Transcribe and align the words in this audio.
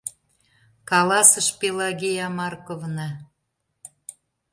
—каласыш 0.89 1.47
Пелагея 1.59 2.27
Марковна. 2.37 3.09